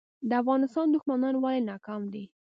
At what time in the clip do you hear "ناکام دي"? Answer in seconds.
1.69-2.23